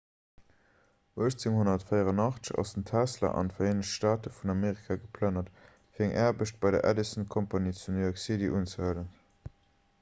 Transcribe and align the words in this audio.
1884 1.23 2.57
ass 2.63 2.71
den 2.77 2.85
tesla 2.91 3.29
an 3.41 3.51
d'vereenegt 3.51 3.89
staate 3.89 4.31
vun 4.37 4.53
amerika 4.55 4.97
geplënnert 5.03 5.51
fir 5.67 6.05
eng 6.07 6.17
aarbecht 6.23 6.59
bei 6.65 6.71
der 6.77 6.83
edison 6.93 7.27
company 7.37 7.75
zu 7.83 7.97
new 7.99 8.05
york 8.09 8.23
city 8.27 8.49
unzehuelen 8.63 9.11